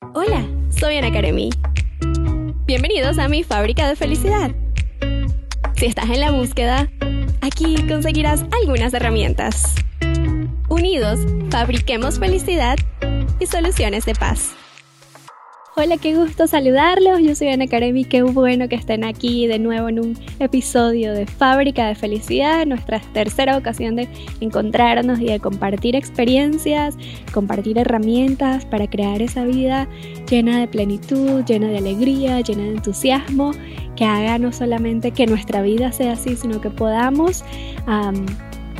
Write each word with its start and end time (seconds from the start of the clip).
Hola, 0.00 0.46
soy 0.70 0.96
Ana 0.96 1.12
Karemi. 1.12 1.50
Bienvenidos 2.66 3.18
a 3.18 3.28
mi 3.28 3.42
fábrica 3.42 3.88
de 3.88 3.96
felicidad. 3.96 4.52
Si 5.76 5.86
estás 5.86 6.08
en 6.10 6.20
la 6.20 6.30
búsqueda, 6.30 6.88
aquí 7.40 7.76
conseguirás 7.88 8.44
algunas 8.60 8.94
herramientas. 8.94 9.74
Unidos, 10.68 11.20
fabriquemos 11.50 12.18
felicidad 12.18 12.76
y 13.40 13.46
soluciones 13.46 14.06
de 14.06 14.14
paz. 14.14 14.54
Hola, 15.80 15.96
qué 15.96 16.16
gusto 16.16 16.48
saludarlos. 16.48 17.20
Yo 17.20 17.36
soy 17.36 17.50
Ana 17.50 17.68
Karemi. 17.68 18.04
Qué 18.04 18.22
bueno 18.22 18.68
que 18.68 18.74
estén 18.74 19.04
aquí 19.04 19.46
de 19.46 19.60
nuevo 19.60 19.88
en 19.88 20.00
un 20.00 20.18
episodio 20.40 21.12
de 21.12 21.24
Fábrica 21.24 21.86
de 21.86 21.94
Felicidad, 21.94 22.66
nuestra 22.66 22.98
tercera 23.12 23.56
ocasión 23.56 23.94
de 23.94 24.08
encontrarnos 24.40 25.20
y 25.20 25.26
de 25.26 25.38
compartir 25.38 25.94
experiencias, 25.94 26.96
compartir 27.32 27.78
herramientas 27.78 28.66
para 28.66 28.90
crear 28.90 29.22
esa 29.22 29.44
vida 29.44 29.86
llena 30.28 30.58
de 30.58 30.66
plenitud, 30.66 31.44
llena 31.44 31.68
de 31.68 31.78
alegría, 31.78 32.40
llena 32.40 32.64
de 32.64 32.70
entusiasmo, 32.70 33.52
que 33.94 34.04
haga 34.04 34.36
no 34.40 34.52
solamente 34.52 35.12
que 35.12 35.28
nuestra 35.28 35.62
vida 35.62 35.92
sea 35.92 36.14
así, 36.14 36.34
sino 36.34 36.60
que 36.60 36.70
podamos 36.70 37.44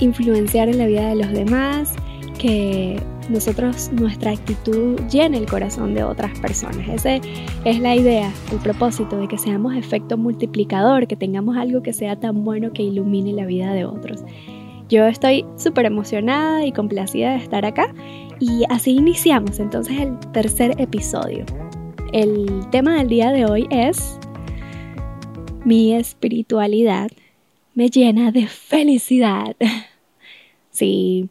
influenciar 0.00 0.68
en 0.68 0.78
la 0.78 0.86
vida 0.86 1.10
de 1.10 1.14
los 1.14 1.30
demás, 1.30 1.92
que 2.38 3.00
nosotros 3.28 3.90
nuestra 3.92 4.30
actitud 4.30 4.98
llene 5.10 5.38
el 5.38 5.46
corazón 5.46 5.94
de 5.94 6.04
otras 6.04 6.38
personas. 6.40 6.88
Esa 6.88 7.16
es 7.64 7.80
la 7.80 7.94
idea, 7.94 8.32
el 8.52 8.58
propósito 8.58 9.18
de 9.18 9.28
que 9.28 9.38
seamos 9.38 9.76
efecto 9.76 10.16
multiplicador, 10.16 11.06
que 11.06 11.16
tengamos 11.16 11.56
algo 11.56 11.82
que 11.82 11.92
sea 11.92 12.16
tan 12.16 12.44
bueno 12.44 12.72
que 12.72 12.82
ilumine 12.82 13.32
la 13.32 13.46
vida 13.46 13.72
de 13.72 13.84
otros. 13.84 14.24
Yo 14.88 15.06
estoy 15.06 15.44
súper 15.56 15.84
emocionada 15.84 16.64
y 16.64 16.72
complacida 16.72 17.32
de 17.32 17.38
estar 17.38 17.66
acá 17.66 17.94
y 18.40 18.62
así 18.70 18.92
iniciamos 18.92 19.60
entonces 19.60 20.00
el 20.00 20.18
tercer 20.32 20.80
episodio. 20.80 21.44
El 22.12 22.66
tema 22.70 22.96
del 22.96 23.08
día 23.08 23.32
de 23.32 23.44
hoy 23.44 23.66
es 23.70 24.18
mi 25.64 25.94
espiritualidad 25.94 27.10
me 27.78 27.90
llena 27.90 28.32
de 28.32 28.46
felicidad. 28.48 29.54
Sí, 30.70 31.28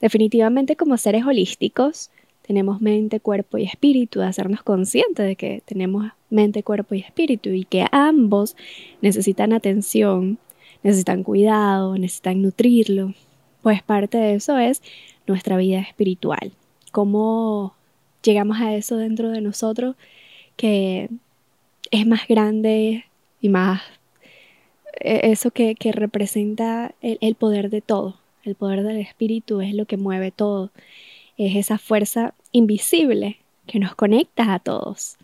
Definitivamente 0.00 0.76
como 0.76 0.96
seres 0.96 1.24
holísticos 1.26 2.10
tenemos 2.42 2.80
mente, 2.80 3.20
cuerpo 3.20 3.58
y 3.58 3.64
espíritu, 3.64 4.18
de 4.18 4.26
hacernos 4.26 4.62
conscientes 4.62 5.24
de 5.24 5.36
que 5.36 5.62
tenemos 5.66 6.10
mente, 6.30 6.62
cuerpo 6.62 6.94
y 6.94 7.00
espíritu 7.00 7.50
y 7.50 7.64
que 7.64 7.86
ambos 7.92 8.56
necesitan 9.02 9.52
atención, 9.52 10.38
necesitan 10.82 11.22
cuidado, 11.22 11.96
necesitan 11.96 12.42
nutrirlo. 12.42 13.14
Pues 13.62 13.82
parte 13.82 14.18
de 14.18 14.34
eso 14.34 14.58
es 14.58 14.82
nuestra 15.26 15.58
vida 15.58 15.78
espiritual. 15.80 16.52
Cómo 16.90 17.74
llegamos 18.22 18.60
a 18.60 18.74
eso 18.74 18.96
dentro 18.96 19.30
de 19.30 19.42
nosotros 19.42 19.94
que 20.56 21.08
es 21.90 22.06
más 22.06 22.26
grande 22.26 23.04
y 23.40 23.48
más 23.48 23.82
e-, 25.00 25.30
eso 25.30 25.50
que, 25.50 25.76
representa 25.92 26.94
el 27.00 27.34
poder 27.34 27.70
de 27.70 27.80
todo, 27.80 28.19
el 28.44 28.54
poder 28.54 28.82
del 28.82 28.98
espíritu 28.98 29.60
es 29.60 29.74
lo 29.74 29.86
que 29.86 29.96
mueve 29.96 30.30
todo. 30.30 30.70
Es 31.36 31.56
esa 31.56 31.78
fuerza 31.78 32.34
invisible 32.52 33.38
que 33.66 33.78
nos 33.78 33.94
conecta 33.94 34.54
a 34.54 34.58
todos. 34.58 35.16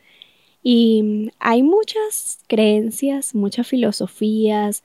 Y 0.63 1.31
hay 1.39 1.63
muchas 1.63 2.41
creencias, 2.49 3.35
muchas 3.35 3.67
filosofías, 3.67 4.83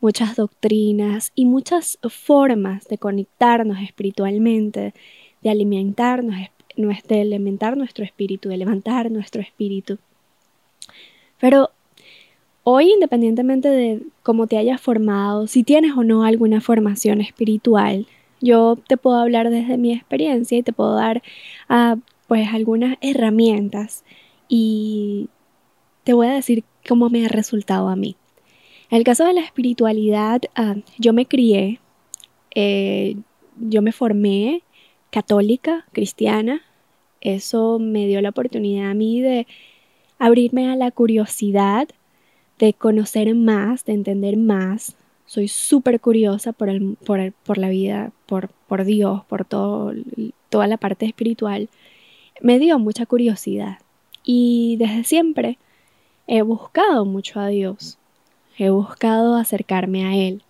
muchas 0.00 0.36
doctrinas 0.36 1.32
y 1.34 1.46
muchas 1.46 1.98
formas 2.08 2.86
de 2.88 2.98
conectarnos 2.98 3.78
espiritualmente, 3.82 4.94
de 5.42 5.50
alimentarnos, 5.50 6.36
de 6.76 7.20
alimentar 7.20 7.76
nuestro 7.76 8.04
espíritu, 8.04 8.48
de 8.48 8.58
levantar 8.58 9.10
nuestro 9.10 9.40
espíritu. 9.40 9.98
Pero 11.40 11.70
Hoy, 12.66 12.90
independientemente 12.92 13.68
de 13.68 14.02
cómo 14.22 14.46
te 14.46 14.56
hayas 14.56 14.80
formado, 14.80 15.46
si 15.46 15.64
tienes 15.64 15.92
o 15.98 16.02
no 16.02 16.24
alguna 16.24 16.62
formación 16.62 17.20
espiritual, 17.20 18.06
yo 18.40 18.76
te 18.88 18.96
puedo 18.96 19.18
hablar 19.18 19.50
desde 19.50 19.76
mi 19.76 19.92
experiencia 19.92 20.56
y 20.56 20.62
te 20.62 20.72
puedo 20.72 20.94
dar 20.94 21.22
uh, 21.68 22.00
pues 22.26 22.48
algunas 22.54 22.96
herramientas 23.02 24.02
y 24.48 25.28
te 26.04 26.14
voy 26.14 26.28
a 26.28 26.32
decir 26.32 26.64
cómo 26.88 27.10
me 27.10 27.26
ha 27.26 27.28
resultado 27.28 27.88
a 27.90 27.96
mí. 27.96 28.16
En 28.90 28.96
el 28.96 29.04
caso 29.04 29.26
de 29.26 29.34
la 29.34 29.42
espiritualidad, 29.42 30.40
uh, 30.58 30.80
yo 30.98 31.12
me 31.12 31.26
crié, 31.26 31.80
eh, 32.54 33.16
yo 33.60 33.82
me 33.82 33.92
formé 33.92 34.62
católica, 35.10 35.84
cristiana. 35.92 36.62
Eso 37.20 37.78
me 37.78 38.06
dio 38.06 38.22
la 38.22 38.30
oportunidad 38.30 38.90
a 38.90 38.94
mí 38.94 39.20
de 39.20 39.46
abrirme 40.18 40.70
a 40.70 40.76
la 40.76 40.90
curiosidad 40.90 41.88
de 42.58 42.72
conocer 42.72 43.34
más, 43.34 43.84
de 43.84 43.94
entender 43.94 44.36
más. 44.36 44.96
Soy 45.26 45.48
súper 45.48 46.00
curiosa 46.00 46.52
por, 46.52 46.68
el, 46.68 46.96
por, 47.04 47.32
por, 47.32 47.58
la 47.58 47.68
vida, 47.68 48.12
por, 48.26 48.48
por 48.68 48.84
Dios, 48.84 49.24
por 49.24 49.44
todo, 49.44 49.92
toda 50.50 50.66
la 50.66 50.76
parte 50.76 51.06
espiritual. 51.06 51.68
Me 52.40 52.58
dio 52.58 52.78
mucha 52.78 53.06
curiosidad 53.06 53.78
y 54.22 54.76
desde 54.78 55.04
siempre 55.04 55.58
he 56.26 56.42
buscado 56.42 57.04
mucho 57.04 57.40
a 57.40 57.48
Dios. 57.48 57.98
He 58.56 58.70
buscado 58.70 59.34
acercarme 59.36 60.04
a 60.04 60.16
Él. 60.16 60.42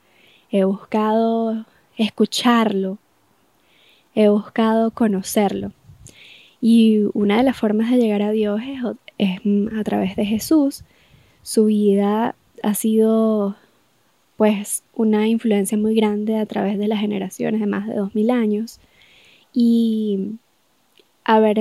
He 0.50 0.64
buscado 0.64 1.64
escucharlo. 1.96 2.98
He 4.14 4.28
buscado 4.28 4.90
conocerlo. 4.90 5.72
Y 6.60 7.02
una 7.14 7.38
de 7.38 7.42
las 7.42 7.56
formas 7.56 7.90
de 7.90 7.98
llegar 7.98 8.22
a 8.22 8.30
Dios 8.30 8.60
es, 8.62 8.80
es 9.18 9.40
a 9.78 9.84
través 9.84 10.16
de 10.16 10.24
Jesús 10.24 10.84
su 11.44 11.66
vida 11.66 12.34
ha 12.62 12.74
sido 12.74 13.54
pues 14.36 14.82
una 14.94 15.28
influencia 15.28 15.78
muy 15.78 15.94
grande 15.94 16.38
a 16.38 16.46
través 16.46 16.78
de 16.78 16.88
las 16.88 17.00
generaciones 17.00 17.60
de 17.60 17.66
más 17.66 17.86
de 17.86 17.94
2000 17.94 18.30
años. 18.30 18.80
Y 19.52 20.38
haber, 21.22 21.58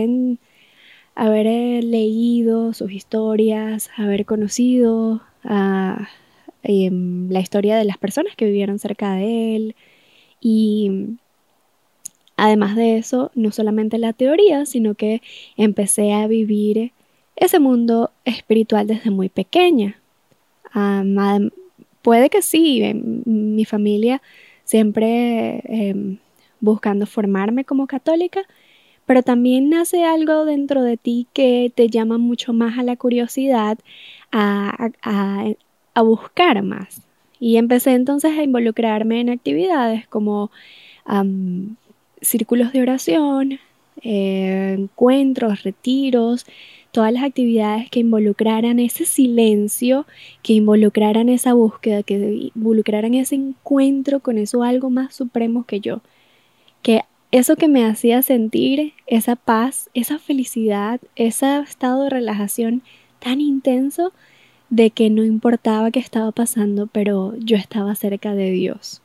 haber 1.16 1.47
eh, 1.47 1.81
leído 1.83 2.73
sus 2.73 2.91
historias, 2.91 3.91
haber 3.97 4.25
conocido 4.25 5.21
em, 6.63 7.29
la 7.29 7.39
historia 7.41 7.77
de 7.77 7.83
las 7.83 7.97
personas 7.97 8.35
que 8.38 8.45
vivieron 8.45 8.79
cerca 8.79 9.13
de 9.15 9.55
él. 9.57 9.75
Y 10.39 11.17
además 12.38 12.77
de 12.77 12.97
eso, 12.97 13.31
no 13.35 13.51
solamente 13.51 13.97
la 13.97 14.13
teoría, 14.13 14.65
sino 14.65 14.95
que 14.95 15.21
empecé 15.57 16.13
a 16.13 16.25
vivir 16.27 16.94
ese 17.35 17.59
mundo 17.59 18.11
espiritual 18.25 18.88
desde 18.88 19.09
muy 19.11 19.29
pequeña. 19.29 19.99
puede 22.01 22.29
que 22.29 22.41
sí, 22.41 22.94
mi 23.25 23.66
familia 23.66 24.21
siempre 24.63 25.61
em, 25.66 26.17
buscando 26.59 27.05
formarme 27.05 27.66
como 27.66 27.88
católica, 27.88 28.41
pero 29.05 29.21
también 29.21 29.69
nace 29.69 30.05
algo 30.05 30.45
dentro 30.45 30.81
de 30.83 30.97
ti 30.97 31.27
que 31.33 31.71
te 31.75 31.89
llama 31.89 32.17
mucho 32.17 32.53
más 32.53 32.77
a 32.79 32.83
la 32.83 32.95
curiosidad, 32.95 33.77
a, 34.31 34.91
buscar 36.03 36.63
más. 36.63 37.01
Y 37.39 37.57
empecé 37.57 37.94
entonces 37.94 38.38
a 38.38 38.44
involucrarme 38.44 39.19
en 39.19 39.29
actividades 39.29 40.07
como 40.07 40.51
círculos 42.21 42.71
de 42.71 42.81
oración, 42.81 43.59
eh, 44.01 44.75
encuentros, 44.79 45.63
retiros, 45.63 46.45
todas 46.93 47.11
las 47.11 47.23
actividades 47.23 47.89
que 47.89 48.01
involucraran 48.01 48.77
ese 48.79 49.05
silencio, 49.05 50.05
que 50.43 50.53
involucraran 50.53 51.27
esa 51.27 51.53
búsqueda, 51.53 52.03
que 52.03 52.51
involucraran 52.55 53.15
ese 53.15 53.33
encuentro 53.33 54.19
con 54.19 54.37
eso 54.37 54.61
algo 54.61 54.91
más 54.91 55.15
supremo 55.15 55.65
que 55.65 55.79
yo. 55.79 56.01
Que 56.83 57.01
eso 57.31 57.55
que 57.55 57.67
me 57.67 57.83
hacía 57.83 58.21
sentir 58.21 58.93
esa 59.07 59.35
paz, 59.35 59.89
esa 59.95 60.19
felicidad, 60.19 61.01
ese 61.15 61.57
estado 61.61 62.03
de 62.03 62.11
relajación 62.11 62.83
tan 63.18 63.41
intenso 63.41 64.13
de 64.69 64.91
que 64.91 65.09
no 65.09 65.23
importaba 65.23 65.89
qué 65.89 66.00
estaba 66.00 66.31
pasando, 66.31 66.85
pero 66.85 67.33
yo 67.39 67.57
estaba 67.57 67.95
cerca 67.95 68.35
de 68.35 68.51
Dios. 68.51 69.01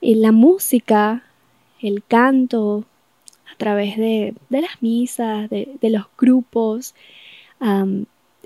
Y 0.00 0.16
la 0.16 0.32
música, 0.32 1.22
el 1.80 2.02
canto, 2.02 2.86
a 3.52 3.56
través 3.56 3.96
de, 3.96 4.34
las 4.50 4.82
misas, 4.82 5.48
de, 5.50 5.78
los 5.82 6.06
grupos, 6.18 6.94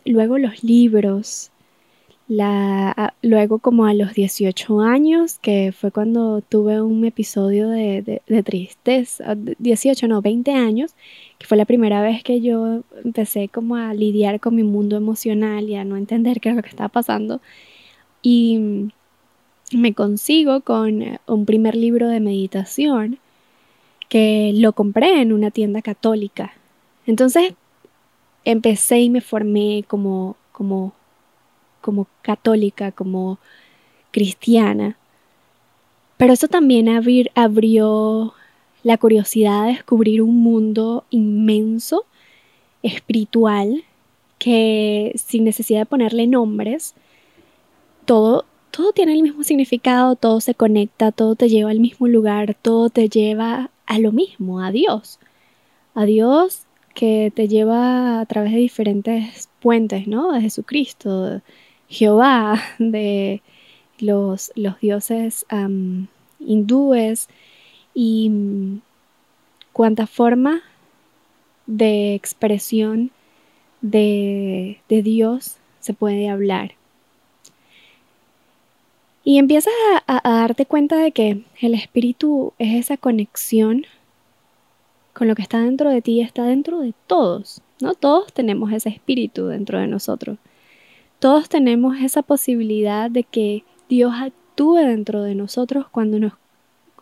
luego 0.04 0.38
los 0.38 0.64
libros, 0.64 1.50
luego 3.22 3.58
como 3.58 3.86
a 3.86 3.94
los 3.94 4.14
18 4.14 4.80
años, 4.80 5.38
que 5.38 5.72
fue 5.72 5.90
cuando 5.92 6.40
tuve 6.40 6.80
un 6.82 7.04
episodio 7.04 7.68
de, 7.68 8.20
de, 8.26 8.42
tristeza, 8.42 9.36
18 9.36 10.08
no, 10.08 10.22
20 10.22 10.52
años, 10.52 10.94
que 11.38 11.46
fue 11.46 11.56
la 11.56 11.64
primera 11.64 12.02
vez 12.02 12.22
que 12.22 12.40
yo 12.40 12.82
empecé 13.04 13.48
como 13.48 13.76
a 13.76 13.94
lidiar 13.94 14.40
con 14.40 14.56
mi 14.56 14.64
mundo 14.64 14.96
emocional 14.96 15.68
y 15.68 15.76
a 15.76 15.84
no 15.84 15.96
entender 15.96 16.40
qué 16.40 16.50
es 16.50 16.56
lo 16.56 16.62
que 16.62 16.70
estaba 16.70 16.88
pasando. 16.88 17.40
Y 18.22 18.90
me 19.72 19.94
consigo 19.94 20.60
con 20.62 21.02
un 21.26 21.46
primer 21.46 21.76
libro 21.76 22.08
de 22.08 22.20
meditación 22.20 23.18
que 24.08 24.52
lo 24.54 24.72
compré 24.72 25.20
en 25.20 25.32
una 25.32 25.50
tienda 25.50 25.82
católica. 25.82 26.52
Entonces, 27.06 27.54
empecé 28.44 29.00
y 29.00 29.10
me 29.10 29.20
formé 29.20 29.84
como, 29.86 30.36
como, 30.52 30.92
como 31.80 32.06
católica, 32.22 32.92
como 32.92 33.38
cristiana. 34.10 34.96
Pero 36.16 36.32
eso 36.32 36.48
también 36.48 36.88
abrió 36.88 38.34
la 38.82 38.96
curiosidad 38.98 39.66
de 39.66 39.72
descubrir 39.72 40.22
un 40.22 40.42
mundo 40.42 41.04
inmenso, 41.10 42.04
espiritual, 42.82 43.84
que 44.38 45.12
sin 45.16 45.44
necesidad 45.44 45.80
de 45.80 45.86
ponerle 45.86 46.26
nombres, 46.26 46.94
todo, 48.04 48.44
todo 48.70 48.92
tiene 48.92 49.12
el 49.12 49.22
mismo 49.22 49.42
significado, 49.42 50.14
todo 50.14 50.40
se 50.40 50.54
conecta, 50.54 51.12
todo 51.12 51.34
te 51.34 51.48
lleva 51.48 51.70
al 51.70 51.80
mismo 51.80 52.06
lugar, 52.06 52.56
todo 52.60 52.90
te 52.90 53.08
lleva 53.08 53.70
a 53.86 53.98
lo 53.98 54.12
mismo, 54.12 54.60
a 54.60 54.70
Dios. 54.70 55.18
A 55.94 56.04
Dios 56.04 56.66
que 56.94 57.32
te 57.34 57.48
lleva 57.48 58.20
a 58.20 58.26
través 58.26 58.52
de 58.52 58.58
diferentes 58.58 59.48
puentes, 59.60 60.06
¿no? 60.06 60.32
De 60.32 60.40
Jesucristo, 60.40 61.40
Jehová, 61.88 62.60
de 62.78 63.42
los, 63.98 64.52
los 64.54 64.78
dioses 64.80 65.46
hindúes 66.38 67.28
y 67.94 68.28
mm, 68.30 68.80
cuánta 69.72 70.06
forma 70.06 70.62
de 71.66 72.14
expresión 72.14 73.10
de, 73.80 74.80
Dios 74.88 75.56
se 75.80 75.94
puede 75.94 76.28
hablar. 76.28 76.72
Y 79.28 79.38
empiezas 79.38 79.72
a, 80.06 80.20
darte 80.22 80.66
cuenta 80.66 80.98
de 80.98 81.10
que 81.10 81.42
el 81.60 81.74
espíritu 81.74 82.52
es 82.60 82.76
esa 82.76 82.96
conexión 82.96 83.84
con 85.14 85.26
lo 85.26 85.34
que 85.34 85.42
está 85.42 85.60
dentro 85.60 85.90
de 85.90 86.00
ti, 86.00 86.20
está 86.20 86.44
dentro 86.44 86.78
de 86.78 86.94
todos, 87.08 87.60
¿no? 87.80 87.94
Todos 87.94 88.32
tenemos 88.32 88.70
ese 88.70 88.88
espíritu 88.88 89.48
dentro 89.48 89.80
de 89.80 89.88
nosotros. 89.88 90.38
Todos 91.18 91.48
tenemos 91.48 91.96
esa 91.98 92.22
posibilidad 92.22 93.10
de 93.10 93.24
que 93.24 93.64
Dios 93.88 94.14
actúe 94.14 94.76
dentro 94.76 95.24
de 95.24 95.34
nosotros 95.34 95.86
cuando 95.90 96.20
nos 96.20 96.34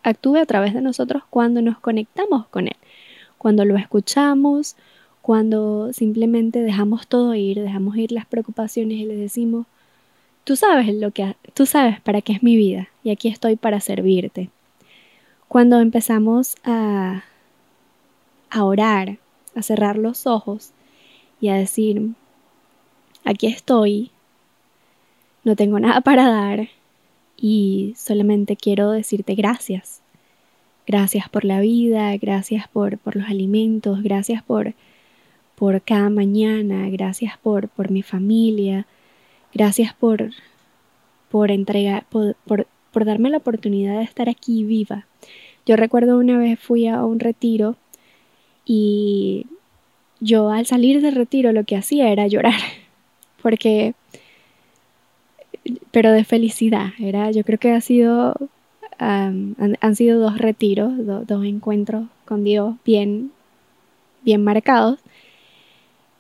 actúe 0.03 0.37
a 0.37 0.47
través 0.47 0.73
de 0.73 0.81
nosotros 0.81 1.25
cuando 1.29 1.61
nos 1.61 1.79
conectamos 1.79 2.47
con 2.47 2.69
Él, 2.69 2.77
cuando 3.37 3.67
lo 3.67 3.77
escuchamos, 3.77 4.77
cuando 5.21 5.93
simplemente 5.93 6.63
dejamos 6.63 7.07
todo 7.07 7.35
ir, 7.35 7.61
dejamos 7.61 7.99
ir 7.99 8.13
las 8.13 8.25
preocupaciones 8.25 8.97
y 8.97 9.05
le 9.05 9.15
decimos, 9.15 9.67
tú 10.45 10.57
sabes 10.57 10.95
lo 10.95 11.11
que 11.11 11.37
tú 11.55 11.67
sabes 11.67 12.01
para 12.01 12.23
qué 12.23 12.33
es 12.35 12.43
mi 12.43 12.57
vida 12.57 12.89
y 13.03 13.11
aquí 13.11 13.29
estoy 13.29 13.57
para 13.57 13.81
servirte. 13.81 14.51
Cuando 15.49 15.81
empezamos 15.81 16.57
a 16.65 17.25
a 18.55 18.65
orar, 18.65 19.19
a 19.57 19.63
cerrar 19.63 19.99
los 19.99 20.29
ojos 20.29 20.71
y 21.41 21.49
a 21.49 21.57
decir, 21.57 22.13
aquí 23.25 23.49
estoy, 23.49 24.13
no 25.43 25.57
tengo 25.57 25.81
nada 25.81 26.01
para 26.03 26.31
dar 26.31 26.69
y 27.37 27.95
solamente 27.97 28.57
quiero 28.57 28.93
decirte 28.93 29.35
gracias. 29.35 30.03
Gracias 30.87 31.29
por 31.29 31.45
la 31.45 31.61
vida, 31.61 32.17
gracias 32.17 32.69
por, 32.69 32.99
por 32.99 33.17
los 33.17 33.27
alimentos, 33.27 34.05
gracias 34.05 34.43
por, 34.45 34.75
por 35.57 35.83
cada 35.83 36.09
mañana, 36.09 36.89
gracias 36.91 37.37
por, 37.39 37.69
por 37.69 37.91
mi 37.91 38.03
familia, 38.03 38.87
gracias 39.55 39.95
por, 39.95 40.31
por 41.31 41.51
entregar, 41.51 42.05
por, 42.11 42.37
por, 42.45 42.67
darme 43.05 43.31
la 43.31 43.39
oportunidad 43.39 43.99
de 43.99 44.05
estar 44.05 44.29
aquí 44.29 44.65
viva. 44.65 45.07
Yo 45.67 45.77
recuerdo 45.77 46.19
una 46.19 46.39
vez 46.39 46.61
fui 46.61 46.87
a 46.87 47.05
un 47.05 47.21
retiro 47.21 47.77
y 48.67 49.47
yo 50.21 50.51
al 50.51 50.67
salir 50.67 51.01
del 51.01 51.15
retiro 51.15 51.53
lo 51.53 51.65
que 51.65 51.77
hacía 51.77 52.11
era 52.11 52.27
llorar, 52.27 52.61
porque, 53.43 53.95
pero 55.91 56.13
de 56.13 56.25
felicidad, 56.25 56.91
era, 56.99 57.31
yo 57.31 57.45
creo 57.45 57.59
que 57.59 57.73
ha 57.73 57.81
sido, 57.81 58.35
han, 58.99 59.97
sido 59.97 60.21
dos 60.21 60.39
retiros, 60.39 60.93
dos 61.27 61.45
encuentros 61.45 62.07
con 62.27 62.45
Dios 62.45 62.75
bien, 62.85 63.33
bien 64.23 64.45
marcados, 64.45 64.99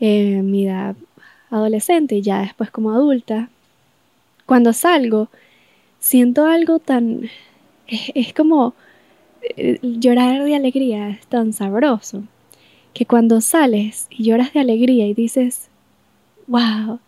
en 0.01 0.51
mi 0.51 0.67
edad 0.67 0.97
adolescente 1.55 2.17
y 2.17 2.23
ya 2.23 2.41
después 2.41 2.71
como 2.71 2.91
adulta. 2.93 3.49
Cuando 4.47 4.73
salgo, 4.73 5.29
siento 5.99 6.47
algo 6.47 6.79
tan, 6.79 7.31
es 7.87 8.35
como 8.35 8.75
eh, 9.57 9.79
llorar 9.83 10.45
de 10.45 10.55
alegría, 10.55 11.11
es 11.11 11.27
tan 11.27 11.53
sabroso 11.53 12.25
que 12.93 13.07
cuando 13.07 13.41
sales 13.41 14.07
y 14.11 14.25
lloras 14.25 14.53
de 14.53 14.61
alegría 14.61 15.07
y 15.07 15.15
dices, 15.15 15.69
wow, 16.47 17.01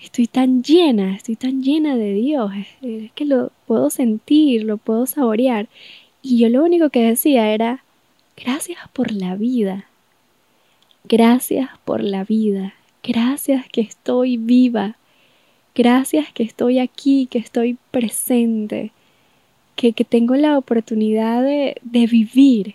estoy 0.00 0.26
tan 0.26 0.62
llena, 0.62 1.16
estoy 1.16 1.36
tan 1.36 1.62
llena 1.62 1.96
de 1.96 2.14
Dios, 2.14 2.52
es 2.82 3.12
que 3.12 3.24
lo 3.24 3.50
puedo 3.66 3.90
sentir, 3.90 4.64
lo 4.64 4.76
puedo 4.76 5.06
saborear. 5.06 5.68
Y 6.22 6.38
yo 6.38 6.48
lo 6.48 6.62
único 6.62 6.90
que 6.90 7.02
decía 7.02 7.52
era, 7.52 7.84
gracias 8.36 8.78
por 8.92 9.10
la 9.12 9.34
vida, 9.34 9.86
gracias 11.04 11.70
por 11.84 12.02
la 12.02 12.24
vida, 12.24 12.74
gracias 13.04 13.66
que 13.70 13.82
estoy 13.82 14.38
viva, 14.38 14.96
gracias 15.74 16.32
que 16.32 16.42
estoy 16.42 16.78
aquí, 16.78 17.26
que 17.30 17.38
estoy 17.38 17.76
presente, 17.90 18.92
que, 19.76 19.92
tengo 19.92 20.34
la 20.36 20.56
oportunidad 20.56 21.42
de, 21.42 21.76
de 21.82 22.06
vivir. 22.06 22.74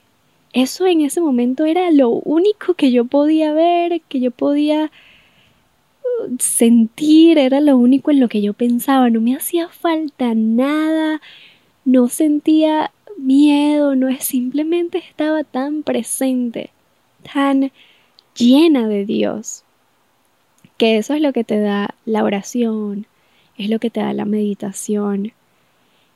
Eso 0.54 0.86
en 0.86 1.02
ese 1.02 1.22
momento 1.22 1.66
era 1.66 1.92
lo 1.92 2.10
único 2.10 2.76
que 2.76 2.92
yo 2.92 3.06
podía 3.06 3.54
ver, 3.54 4.02
que 4.08 4.20
yo 4.20 4.32
podía 4.32 4.86
uh, 4.86 6.36
sentir, 6.40 7.38
era 7.38 7.60
lo 7.60 7.78
único 7.78 8.12
en 8.12 8.20
lo 8.20 8.30
que 8.30 8.42
yo 8.42 8.54
pensaba, 8.54 9.10
no 9.10 9.22
me 9.22 9.36
hacía 9.36 9.70
falta 9.70 10.34
nada, 10.36 11.22
no 11.86 12.08
sentía 12.08 12.92
miedo, 13.18 13.96
no 13.96 14.10
es 14.10 14.24
simplemente 14.24 15.00
estaba 15.00 15.44
tan 15.44 15.84
presente, 15.84 16.72
tan 17.34 17.72
llena 18.36 18.88
de 18.88 19.06
Dios, 19.06 19.64
que 20.80 20.98
eso 20.98 21.14
es 21.14 21.22
lo 21.22 21.34
que 21.34 21.44
te 21.44 21.60
da 21.60 21.94
la 22.06 22.24
oración, 22.24 23.06
es 23.58 23.70
lo 23.70 23.80
que 23.80 23.90
te 23.90 24.00
da 24.00 24.14
la 24.14 24.24
meditación. 24.24 25.34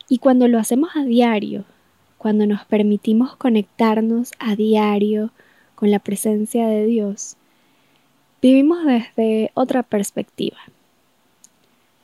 Y 0.07 0.19
cuando 0.19 0.47
lo 0.47 0.57
hacemos 0.57 0.91
a 0.95 1.03
diario, 1.03 1.65
cuando 2.17 2.47
nos 2.47 2.63
permitimos 2.63 3.35
conectarnos 3.35 4.31
a 4.39 4.55
diario 4.55 5.31
con 5.75 5.91
la 5.91 5.99
presencia 5.99 6.65
de 6.65 6.85
Dios, 6.85 7.35
vivimos 8.41 8.85
desde 8.85 9.51
otra 9.53 9.83
perspectiva. 9.83 10.57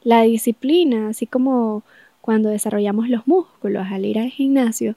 La 0.03 0.23
disciplina, 0.23 1.07
así 1.07 1.27
como 1.27 1.83
cuando 2.19 2.49
desarrollamos 2.49 3.07
los 3.07 3.25
músculos 3.25 3.87
al 3.89 4.03
ir 4.03 4.19
al 4.19 4.31
gimnasio, 4.31 4.95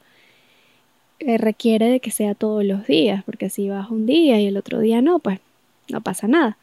eh, 1.20 1.38
requiere 1.38 1.88
de 1.88 2.00
que 2.00 2.10
sea 2.10 2.34
todos 2.34 2.64
los 2.64 2.88
días, 2.88 3.22
porque 3.22 3.50
si 3.50 3.68
vas 3.68 3.88
un 3.88 4.04
día 4.06 4.40
y 4.40 4.46
el 4.46 4.56
otro 4.56 4.80
día 4.80 5.00
no, 5.00 5.20
pues 5.20 5.38
no 5.88 6.00
pasa 6.00 6.26
nada. 6.26 6.58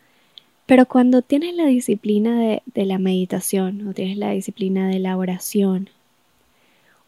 Pero 0.70 0.86
cuando 0.86 1.24
tienes 1.24 1.56
la 1.56 1.66
disciplina 1.66 2.40
de, 2.40 2.62
de 2.68 2.86
la 2.86 3.00
meditación 3.00 3.88
o 3.88 3.94
tienes 3.94 4.18
la 4.18 4.30
disciplina 4.30 4.88
de 4.88 5.00
la 5.00 5.18
oración, 5.18 5.90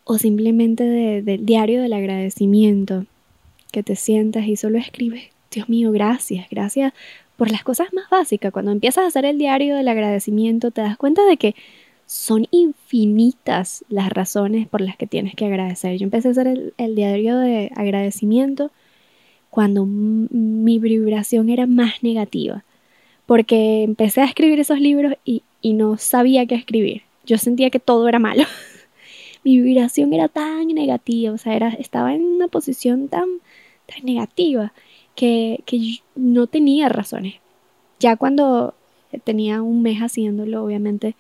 o 0.03 0.17
simplemente 0.17 0.83
del 0.83 1.45
diario 1.45 1.83
del 1.83 1.93
agradecimiento, 1.93 3.05
que 3.71 3.83
te 3.83 3.95
sientas 3.95 4.47
y 4.47 4.55
solo 4.55 4.79
escribes, 4.79 5.25
Dios 5.51 5.69
mío, 5.69 5.91
gracias, 5.91 6.47
gracias 6.49 6.91
por 7.37 7.51
las 7.51 7.63
cosas 7.63 7.93
más 7.93 8.09
básicas. 8.09 8.51
Cuando 8.51 8.71
empiezas 8.71 9.03
a 9.03 9.07
hacer 9.09 9.25
el 9.25 9.37
diario 9.37 9.75
del 9.75 9.89
agradecimiento, 9.89 10.71
te 10.71 10.81
das 10.81 10.97
cuenta 10.97 11.23
de 11.27 11.37
que 11.37 11.53
son 12.07 12.47
infinitas 12.49 13.85
las 13.89 14.09
razones 14.09 14.67
por 14.67 14.81
las 14.81 14.97
que 14.97 15.05
tienes 15.05 15.35
que 15.35 15.45
agradecer. 15.45 15.99
Yo 15.99 16.05
empecé 16.05 16.29
a 16.29 16.31
hacer 16.31 16.47
el, 16.47 16.73
el 16.79 16.95
diario 16.95 17.37
de 17.37 17.71
agradecimiento 17.75 18.71
cuando 19.51 19.85
mi 19.85 20.79
vibración 20.79 21.49
era 21.49 21.67
más 21.67 22.01
negativa, 22.01 22.63
porque 23.31 23.83
empecé 23.83 24.19
a 24.19 24.25
escribir 24.25 24.59
esos 24.59 24.81
libros 24.81 25.13
y, 25.23 25.43
no 25.63 25.95
sabía 25.95 26.45
qué 26.47 26.55
escribir. 26.55 27.03
Yo 27.25 27.37
sentía 27.37 27.69
que 27.69 27.79
todo 27.79 28.09
era 28.09 28.19
malo. 28.19 28.43
mi 29.45 29.61
vibración 29.61 30.11
era 30.11 30.27
tan 30.27 30.67
negativa, 30.67 31.31
o 31.31 31.37
sea, 31.37 31.55
era, 31.55 31.69
estaba 31.69 32.13
en 32.13 32.25
una 32.25 32.49
posición 32.49 33.07
tan, 33.07 33.29
tan 33.85 34.03
negativa 34.03 34.73
que, 35.15 35.63
que 35.65 35.99
no 36.13 36.47
tenía 36.47 36.89
razones. 36.89 37.35
Ya 38.01 38.17
cuando 38.17 38.73
tenía 39.23 39.61
un 39.61 39.81
mes 39.81 39.99
haciéndolo, 39.99 40.65
obviamente 40.65 41.15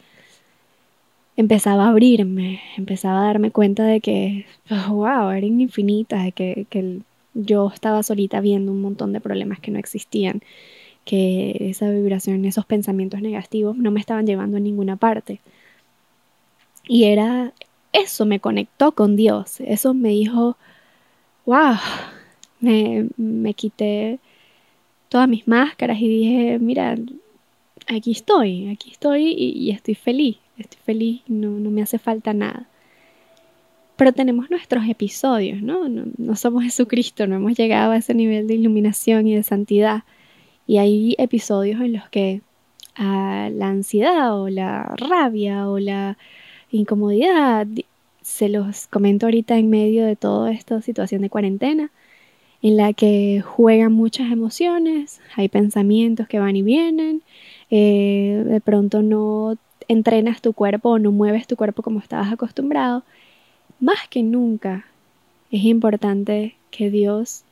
empezaba 1.37 1.85
a 1.85 1.91
abrirme, 1.91 2.59
empezaba 2.75 3.21
a 3.21 3.27
darme 3.27 3.51
cuenta 3.51 3.85
de 3.85 4.01
que, 4.01 4.47
wow, 4.89 5.29
eran 5.29 5.61
infinitas, 5.61 6.25
de 6.25 6.33
que, 6.33 6.65
que 6.69 6.99
yo 7.35 7.71
estaba 7.73 8.03
solita 8.03 8.41
viendo 8.41 8.73
un 8.73 8.81
montón 8.81 9.13
de 9.13 9.21
problemas 9.21 9.61
que 9.61 9.71
no 9.71 9.79
existían, 9.79 10.41
que 11.05 11.69
esa 11.69 11.89
vibración, 11.89 12.45
esos 12.45 12.65
pensamientos 12.65 13.21
negativos 13.21 13.77
no 13.77 13.91
me 13.91 13.99
estaban 13.99 14.25
llevando 14.27 14.57
a 14.57 14.59
ninguna 14.59 14.95
parte. 14.95 15.39
Y 16.87 17.05
era 17.05 17.53
eso 17.93 18.25
me 18.25 18.39
conectó 18.39 18.93
con 18.93 19.15
Dios, 19.15 19.59
eso 19.61 19.93
me 19.93 20.09
dijo, 20.09 20.57
wow, 21.45 21.75
me, 22.59 23.07
me 23.17 23.53
quité 23.53 24.19
todas 25.09 25.27
mis 25.27 25.47
máscaras 25.47 25.99
y 25.99 26.07
dije, 26.07 26.59
mira, 26.59 26.95
aquí 27.87 28.11
estoy, 28.11 28.69
aquí 28.69 28.91
estoy 28.91 29.33
y, 29.37 29.71
estoy 29.71 29.95
feliz, 29.95 30.37
estoy 30.57 30.79
feliz, 30.85 31.21
no, 31.27 31.49
no 31.51 31.69
me 31.69 31.81
hace 31.81 31.99
falta 31.99 32.33
nada. 32.33 32.67
Pero 33.97 34.13
tenemos 34.13 34.49
nuestros 34.49 34.87
episodios, 34.87 35.61
¿no? 35.61 35.87
¿no? 35.89 36.05
No 36.17 36.35
somos 36.35 36.63
Jesucristo, 36.63 37.27
no 37.27 37.35
hemos 37.35 37.57
llegado 37.57 37.91
a 37.91 37.97
ese 37.97 38.13
nivel 38.13 38.47
de 38.47 38.55
iluminación 38.55 39.27
y 39.27 39.35
de 39.35 39.43
santidad. 39.43 40.03
Y 40.71 40.77
hay 40.77 41.15
episodios 41.17 41.81
en 41.81 41.91
los 41.91 42.07
que 42.07 42.39
a 42.95 43.49
la 43.51 43.67
ansiedad 43.67 44.39
o 44.39 44.47
la 44.47 44.83
rabia 44.95 45.69
o 45.69 45.79
la 45.79 46.17
incomodidad, 46.71 47.67
se 48.21 48.47
los 48.47 48.87
comento 48.87 49.25
ahorita 49.25 49.57
en 49.57 49.69
medio 49.69 50.05
de 50.05 50.15
toda 50.15 50.49
esta 50.53 50.81
situación 50.81 51.23
de 51.23 51.29
cuarentena, 51.29 51.91
en 52.61 52.77
la 52.77 52.93
que 52.93 53.43
juegan 53.45 53.91
muchas 53.91 54.31
emociones, 54.31 55.19
hay 55.35 55.49
pensamientos 55.49 56.29
que 56.29 56.39
van 56.39 56.55
y 56.55 56.61
vienen, 56.61 57.21
eh, 57.69 58.41
de 58.47 58.61
pronto 58.61 59.01
no 59.01 59.57
entrenas 59.89 60.41
tu 60.41 60.53
cuerpo 60.53 60.91
o 60.91 60.99
no 60.99 61.11
mueves 61.11 61.47
tu 61.47 61.57
cuerpo 61.57 61.83
como 61.83 61.99
estabas 61.99 62.31
acostumbrado, 62.31 63.03
más 63.81 64.07
que 64.09 64.23
nunca 64.23 64.85
es 65.51 65.65
importante 65.65 66.55
que 66.69 66.89
Dios, 66.89 67.43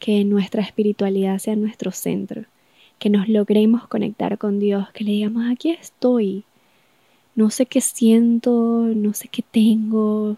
que 0.00 0.24
nuestra 0.24 0.62
espiritualidad 0.62 1.38
sea 1.38 1.54
nuestro 1.54 1.92
centro, 1.92 2.42
que 2.98 3.10
nos 3.10 3.28
logremos 3.28 3.86
conectar 3.88 4.38
con 4.38 4.58
Dios, 4.58 4.90
que 4.92 5.04
le 5.04 5.12
digamos, 5.12 5.50
aquí 5.50 5.70
estoy, 5.70 6.44
no 7.34 7.50
sé 7.50 7.66
qué 7.66 7.80
siento, 7.80 8.90
no 8.94 9.12
sé 9.12 9.28
qué 9.28 9.42
tengo, 9.42 10.36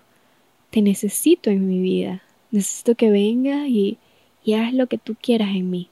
te 0.70 0.82
necesito 0.82 1.50
en 1.50 1.68
mi 1.68 1.80
vida, 1.80 2.22
necesito 2.50 2.94
que 2.94 3.10
vengas 3.10 3.68
y, 3.68 3.98
y 4.44 4.54
hagas 4.54 4.74
lo 4.74 4.86
que 4.86 4.98
tú 4.98 5.16
quieras 5.20 5.50
en 5.50 5.70
mí. 5.70 5.88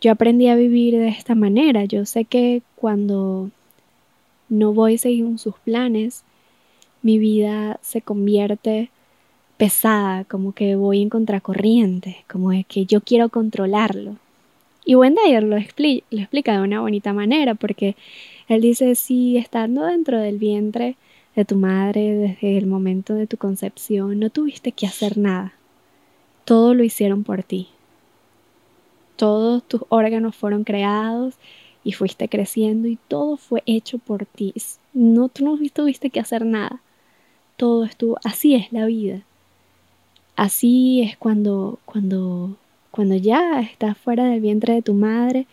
Yo 0.00 0.12
aprendí 0.12 0.48
a 0.48 0.56
vivir 0.56 0.96
de 0.96 1.08
esta 1.08 1.34
manera. 1.34 1.84
Yo 1.84 2.06
sé 2.06 2.24
que 2.24 2.62
cuando 2.74 3.50
no 4.48 4.72
voy 4.72 4.96
según 4.96 5.38
sus 5.38 5.56
planes, 5.58 6.24
mi 7.02 7.18
vida 7.18 7.78
se 7.82 8.00
convierte 8.00 8.90
pesada, 9.58 10.24
como 10.24 10.52
que 10.52 10.74
voy 10.76 11.02
en 11.02 11.10
contracorriente, 11.10 12.24
como 12.30 12.50
es 12.52 12.66
que 12.66 12.86
yo 12.86 13.02
quiero 13.02 13.28
controlarlo. 13.28 14.16
Y 14.90 14.94
Wendayer 14.96 15.42
lo, 15.42 15.56
expli 15.56 16.02
lo 16.10 16.20
explica 16.20 16.52
de 16.52 16.62
una 16.62 16.80
bonita 16.80 17.12
manera, 17.12 17.54
porque 17.54 17.94
él 18.48 18.60
dice, 18.60 18.94
si 18.94 19.36
estando 19.36 19.84
dentro 19.84 20.18
del 20.18 20.38
vientre 20.38 20.96
de 21.36 21.44
tu 21.44 21.56
madre 21.56 22.14
desde 22.14 22.58
el 22.58 22.66
momento 22.66 23.14
de 23.14 23.26
tu 23.26 23.36
concepción, 23.36 24.18
no 24.18 24.30
tuviste 24.30 24.72
que 24.72 24.86
hacer 24.86 25.16
nada, 25.16 25.52
todo 26.44 26.74
lo 26.74 26.82
hicieron 26.82 27.22
por 27.22 27.42
ti 27.42 27.68
todos 29.20 29.62
tus 29.64 29.82
órganos 29.90 30.34
fueron 30.34 30.64
creados 30.64 31.34
y 31.84 31.92
fuiste 31.92 32.30
creciendo 32.30 32.88
y 32.88 32.96
todo 32.96 33.36
fue 33.36 33.62
hecho 33.66 33.98
por 33.98 34.24
ti. 34.24 34.54
No, 34.94 35.28
tú 35.28 35.44
no 35.44 35.58
tuviste 35.74 36.08
que 36.08 36.20
hacer 36.20 36.46
nada. 36.46 36.80
Todo 37.58 37.84
estuvo, 37.84 38.18
así 38.24 38.54
es 38.54 38.72
la 38.72 38.86
vida. 38.86 39.20
Así 40.36 41.02
es 41.02 41.18
cuando, 41.18 41.78
cuando, 41.84 42.56
cuando 42.90 43.14
ya 43.14 43.60
estás 43.60 43.96
fuera 43.96 44.24
del 44.24 44.40
vientre 44.40 44.74
de 44.74 44.82
tu 44.82 44.94
madre, 44.94 45.46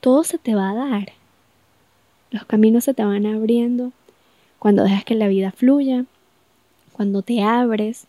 todo 0.00 0.24
se 0.24 0.38
te 0.38 0.54
va 0.54 0.70
a 0.70 0.74
dar. 0.74 1.12
Los 2.30 2.44
caminos 2.44 2.84
se 2.84 2.94
te 2.94 3.04
van 3.04 3.26
abriendo 3.26 3.92
cuando 4.58 4.82
dejas 4.82 5.04
que 5.04 5.14
la 5.14 5.28
vida 5.28 5.52
fluya, 5.52 6.04
cuando 6.92 7.22
te 7.22 7.42
abres 7.42 8.06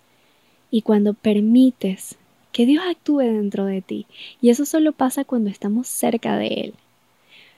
y 0.71 0.81
cuando 0.81 1.13
permites 1.13 2.15
que 2.51 2.65
Dios 2.65 2.83
actúe 2.89 3.19
dentro 3.19 3.65
de 3.65 3.81
ti. 3.81 4.07
Y 4.41 4.49
eso 4.49 4.65
solo 4.65 4.93
pasa 4.93 5.25
cuando 5.25 5.49
estamos 5.49 5.87
cerca 5.87 6.37
de 6.37 6.47
Él. 6.47 6.73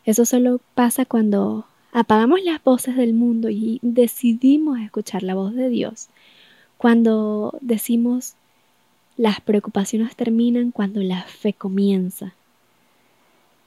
Eso 0.05 0.25
solo 0.25 0.61
pasa 0.73 1.05
cuando 1.05 1.65
apagamos 1.91 2.41
las 2.43 2.63
voces 2.63 2.95
del 2.95 3.13
mundo 3.13 3.49
y 3.49 3.79
decidimos 3.81 4.79
escuchar 4.79 5.23
la 5.23 5.35
voz 5.35 5.53
de 5.53 5.69
Dios. 5.69 6.07
Cuando 6.77 7.57
decimos 7.61 8.35
las 9.17 9.41
preocupaciones 9.41 10.15
terminan 10.15 10.71
cuando 10.71 11.01
la 11.01 11.23
fe 11.23 11.51
comienza. 11.51 12.35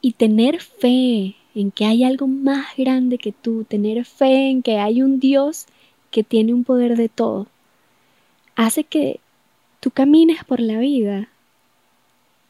Y 0.01 0.13
tener 0.13 0.61
fe 0.61 1.37
en 1.55 1.73
que 1.73 1.85
hay 1.85 2.05
algo 2.05 2.27
más 2.27 2.69
grande 2.77 3.19
que 3.19 3.33
tú, 3.33 3.65
tener 3.65 4.05
fe 4.05 4.49
en 4.49 4.63
que 4.63 4.79
hay 4.79 5.03
un 5.03 5.19
Dios 5.21 5.67
que 6.11 6.23
tiene 6.23 6.55
un 6.55 6.65
poder 6.65 6.97
de 6.97 7.09
todo, 7.09 7.49
hace 8.57 8.85
que 8.85 9.21
tú 9.81 9.91
camines 9.91 10.45
por 10.45 10.61
la 10.61 10.79
vida 10.79 11.29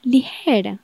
ligera, 0.02 0.78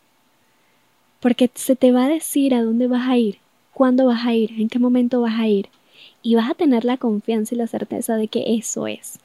porque 1.21 1.51
se 1.55 1.77
te 1.77 1.93
va 1.93 2.05
a 2.05 2.09
decir 2.09 2.55
a 2.55 2.63
dónde 2.63 2.87
vas 2.87 3.09
a 3.09 3.17
ir, 3.17 3.39
cuándo 3.73 4.07
vas 4.07 4.27
a 4.27 4.35
ir, 4.35 4.53
en 4.53 4.69
qué 4.69 4.79
momento 4.79 5.21
vas 5.21 5.39
a 5.39 5.49
ir, 5.49 5.69
y 6.23 6.35
vas 6.35 6.51
a 6.51 6.55
tener 6.55 6.85
la 6.85 6.97
confianza 6.97 7.55
y 7.55 7.59
la 7.59 7.67
certeza 7.67 8.17
de 8.17 8.29
que 8.29 8.57
eso 8.57 8.87
es. 8.87 9.19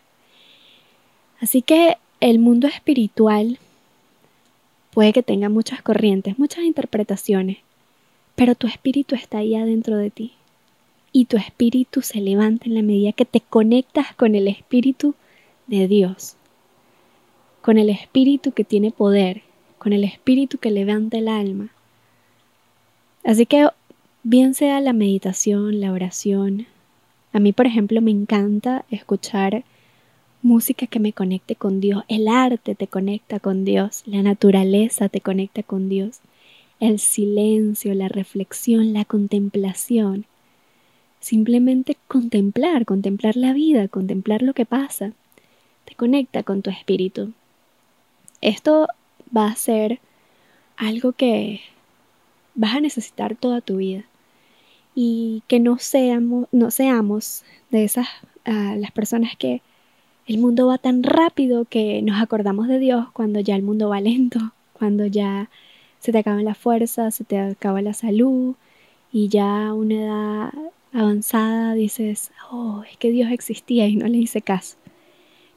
Así 1.40 1.62
que 1.62 1.98
el 2.22 2.40
mundo 2.40 2.68
espiritual 2.68 3.60
puede 4.94 5.12
que 5.12 5.24
tenga 5.24 5.50
muchas 5.50 5.82
corrientes, 5.82 6.40
muchas 6.40 6.64
interpretaciones, 6.64 7.58
pero 8.36 8.56
tu 8.56 8.68
espíritu 8.68 9.16
está 9.16 9.40
ahí 9.40 9.56
adentro 9.56 9.98
de 9.98 10.10
ti. 10.10 10.34
Y 11.12 11.26
tu 11.26 11.36
espíritu 11.36 12.02
se 12.02 12.22
levanta 12.22 12.68
en 12.68 12.76
la 12.76 12.82
medida 12.82 13.12
que 13.12 13.26
te 13.26 13.42
conectas 13.42 14.16
con 14.16 14.36
el 14.36 14.48
espíritu 14.48 15.14
de 15.68 15.90
Dios 15.90 16.38
con 17.62 17.78
el 17.78 17.90
espíritu 17.90 18.52
que 18.52 18.64
tiene 18.64 18.92
poder, 18.92 19.44
con 19.78 19.94
el 19.94 20.04
espíritu 20.04 20.58
que 20.58 20.72
levanta 20.72 21.18
el 21.18 21.28
alma. 21.28 21.70
Así 23.24 23.46
que 23.46 23.68
bien 24.24 24.54
sea 24.54 24.82
la 24.82 24.94
meditación, 24.94 25.80
la 25.80 25.92
oración, 25.92 26.66
a 27.34 27.40
mí 27.40 27.54
por 27.54 27.68
ejemplo 27.68 28.02
me 28.02 28.12
encanta 28.12 28.84
escuchar 28.90 29.64
música 30.42 30.88
que 30.88 31.00
me 31.00 31.14
conecte 31.14 31.56
con 31.56 31.80
Dios, 31.80 32.04
el 32.08 32.28
arte 32.28 32.76
te 32.76 32.88
conecta 32.88 33.40
con 33.40 33.64
Dios, 33.64 34.04
la 34.06 34.24
naturaleza 34.24 35.10
te 35.10 35.22
conecta 35.22 35.64
con 35.64 35.90
Dios, 35.90 36.20
el 36.80 37.00
silencio, 37.00 37.94
la 37.94 38.08
reflexión, 38.08 38.94
la 38.94 39.06
contemplación. 39.06 40.26
Simplemente 41.20 41.96
contemplar, 42.08 42.86
contemplar 42.86 43.38
la 43.38 43.54
vida, 43.54 43.88
contemplar 43.88 44.42
lo 44.42 44.54
que 44.54 44.66
pasa, 44.66 45.14
te 45.86 45.94
conecta 45.96 46.42
con 46.42 46.64
tu 46.64 46.72
espíritu. 46.72 47.34
Esto 48.42 48.88
va 49.36 49.48
a 49.48 49.56
ser 49.56 50.00
algo 50.76 51.12
que 51.12 51.62
vas 52.56 52.76
a 52.76 52.82
necesitar 52.82 53.36
toda 53.36 53.62
tu 53.62 53.78
vida 53.78 54.04
y 54.96 55.44
que 55.48 55.60
no 55.60 55.78
seamos, 55.78 56.48
no 56.52 56.72
seamos 56.72 57.44
de 57.70 57.84
esas 57.84 58.08
ah, 58.46 58.76
las 58.78 58.92
personas 58.92 59.38
que 59.38 59.62
el 60.32 60.38
mundo 60.38 60.68
va 60.68 60.78
tan 60.78 61.04
rápido 61.04 61.66
que 61.66 62.02
nos 62.02 62.22
acordamos 62.22 62.70
de 62.70 62.80
Dios 62.80 63.08
cuando 63.12 63.42
ya 63.42 63.58
el 63.58 63.64
mundo 63.64 63.90
va 63.90 64.00
lento, 64.00 64.40
cuando 64.74 65.06
ya 65.06 65.50
se 66.00 66.14
te 66.14 66.20
acaba 66.20 66.42
la 66.42 66.56
fuerza, 66.56 67.12
se 67.12 67.26
te 67.26 67.38
acaba 67.38 67.82
la 67.82 67.94
salud 67.94 68.56
y 69.12 69.28
ya 69.28 69.68
a 69.68 69.74
una 69.74 69.94
edad 69.94 70.54
avanzada 70.94 71.74
dices, 71.74 72.32
oh, 72.50 72.84
es 72.90 72.96
que 72.96 73.12
Dios 73.12 73.30
existía 73.30 73.88
y 73.88 73.98
no 73.98 74.08
le 74.08 74.20
hice 74.20 74.42
caso. 74.42 74.78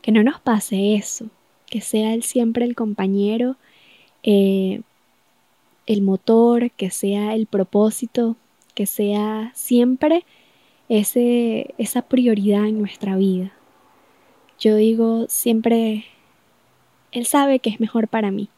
Que 0.02 0.10
no 0.10 0.24
nos 0.24 0.40
pase 0.40 0.96
eso, 0.96 1.28
que 1.66 1.80
sea 1.80 2.12
Él 2.12 2.24
siempre 2.24 2.64
el 2.64 2.74
compañero, 2.74 3.56
eh, 4.24 4.80
el 5.86 6.02
motor, 6.02 6.72
que 6.72 6.90
sea 6.90 7.36
el 7.36 7.46
propósito, 7.46 8.36
que 8.74 8.86
sea 8.86 9.52
siempre 9.54 10.24
esa 10.88 12.02
prioridad 12.02 12.66
en 12.66 12.80
nuestra 12.80 13.16
vida. 13.16 13.53
Yo 14.58 14.76
digo 14.76 15.26
siempre, 15.28 16.04
Él 17.12 17.26
sabe 17.26 17.58
que 17.58 17.70
es 17.70 17.80
mejor 17.80 18.08
para 18.08 18.30
mí. 18.30 18.48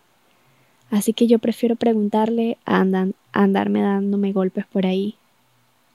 Así 0.91 1.13
que 1.13 1.27
yo 1.27 1.39
prefiero 1.39 1.77
preguntarle 1.77 2.59
a, 2.65 2.85
andarme 3.33 3.81
dándome 3.81 4.33
golpes 4.33 4.67
por 4.67 4.87
ahí, 4.87 5.17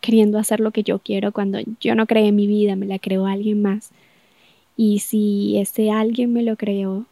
queriendo 0.01 0.37
hacer 0.37 0.59
lo 0.59 0.71
que 0.71 0.83
yo 0.83 0.99
quiero 0.99 1.31
cuando 1.31 1.59
yo 1.79 1.95
no 1.95 2.07
creé 2.07 2.31
mi 2.31 2.47
vida, 2.47 2.75
me 2.75 2.85
la 2.85 2.99
creó 2.99 3.25
alguien 3.25 3.61
más. 3.61 3.91
Y 4.75 4.99
si 4.99 5.57
ese 5.57 5.91
alguien 5.91 6.33
me 6.33 6.43
lo 6.43 6.57
creó, 6.57 7.05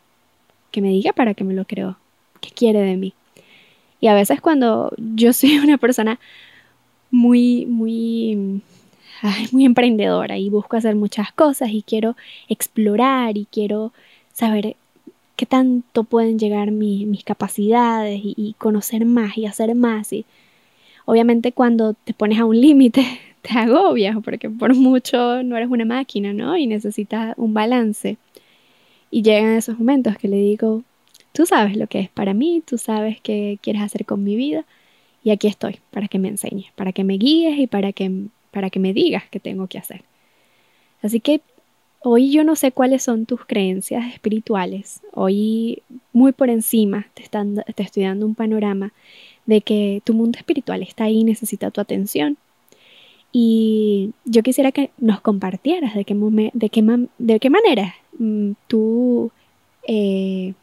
que 0.72 0.82
me 0.82 0.90
diga 0.90 1.14
para 1.14 1.34
qué 1.34 1.44
me 1.44 1.54
lo 1.54 1.66
creo, 1.66 1.98
qué 2.42 2.50
quiere 2.50 2.82
de 2.82 2.98
mí. 2.98 3.14
Y 4.02 4.08
a 4.08 4.14
veces 4.14 4.42
cuando 4.42 4.92
yo 4.98 5.34
soy 5.34 5.58
una 5.60 5.78
persona 5.78 6.20
muy, 7.12 7.66
muy, 7.66 8.62
muy 9.52 9.66
emprendedora 9.66 10.38
y 10.38 10.50
busco 10.50 10.78
hacer 10.78 10.96
muchas 10.96 11.32
cosas 11.32 11.70
y 11.72 11.84
quiero 11.84 12.16
explorar 12.48 13.38
y 13.38 13.46
quiero 13.46 13.92
saber 14.34 14.76
qué 15.36 15.46
tanto 15.46 16.04
pueden 16.04 16.38
llegar 16.40 16.72
mis 16.72 17.24
capacidades 17.24 18.20
y, 18.24 18.34
y, 18.38 18.54
conocer 18.54 19.06
más 19.06 19.38
y 19.38 19.46
hacer 19.46 19.74
más. 19.76 20.12
Y 20.14 20.26
obviamente 21.06 21.52
cuando 21.52 21.94
te 21.94 22.14
pones 22.14 22.40
a 22.40 22.46
un 22.46 22.60
límite 22.60 23.06
te 23.42 23.58
agobias 23.58 24.18
porque 24.24 24.50
por 24.50 24.76
mucho 24.76 25.44
no 25.44 25.56
eres 25.58 25.70
una 25.70 25.86
máquina, 25.86 26.34
¿no? 26.34 26.58
Y 26.58 26.68
necesitas 26.68 27.34
un 27.38 27.54
balance. 27.54 28.18
Y 29.12 29.24
llegan 29.24 29.56
esos 29.56 29.80
momentos 29.80 30.18
que 30.18 30.28
le 30.28 30.38
digo, 30.38 30.84
tú 31.32 31.46
sabes 31.46 31.78
lo 31.78 31.88
que 31.88 32.00
es 32.02 32.10
para 32.10 32.34
mí, 32.34 32.62
tú 32.66 32.78
sabes 32.78 33.20
qué 33.22 33.58
quieres 33.62 33.82
hacer 33.82 34.06
con 34.06 34.24
mi 34.24 34.36
vida 34.36 34.66
y 35.24 35.32
aquí 35.32 35.48
estoy 35.48 35.80
para 35.92 36.08
que 36.08 36.20
me 36.20 36.30
enseñes, 36.30 36.72
para 36.76 36.92
que 36.92 37.04
me 37.04 37.18
guíes 37.18 37.58
y 37.60 37.68
para 37.68 37.92
que, 37.92 38.12
para 38.52 38.70
que 38.70 38.80
me 38.80 38.94
digas 38.94 39.24
qué 39.30 39.40
tengo 39.40 39.68
que 39.68 39.78
hacer. 39.78 40.04
Así 41.02 41.20
que 41.20 41.42
hoy 42.02 42.32
yo 42.32 42.44
no 42.44 42.56
sé 42.56 42.72
cuáles 42.72 43.04
son 43.04 43.26
tus 43.26 43.46
creencias 43.46 44.14
espirituales, 44.14 45.02
hoy 45.14 45.84
muy 46.14 46.32
por 46.32 46.50
encima 46.50 47.08
te, 47.14 47.24
están, 47.24 47.64
te 47.76 47.84
estoy 47.84 48.04
dando 48.04 48.26
un 48.26 48.36
panorama 48.36 48.94
de 49.46 49.62
que 49.62 50.02
tu 50.04 50.14
mundo 50.14 50.38
espiritual 50.38 50.82
está 50.84 51.06
ahí 51.06 51.20
y 51.20 51.24
necesita 51.24 51.72
tu 51.72 51.82
atención. 51.82 52.38
Y 53.32 54.12
yo 54.26 54.42
quisiera 54.42 54.72
que 54.72 54.90
nos 54.98 55.22
compartieras 55.22 55.94
de 55.94 56.04
qué, 56.04 56.16
de 56.54 56.70
qué, 56.70 57.08
de 57.18 57.40
qué 57.40 57.50
manera 57.50 57.96
mm, 58.18 58.52
tú 58.68 59.32
eh, 59.84 60.54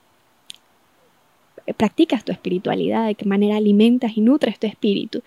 practicas 1.77 2.25
tu 2.25 2.33
espiritualidad, 2.33 3.07
de 3.07 3.15
qué 3.15 3.25
manera 3.25 3.57
alimentas 3.57 4.17
y 4.17 4.21
nutres 4.21 4.59
tu 4.59 4.67
espíritu. 4.67 5.23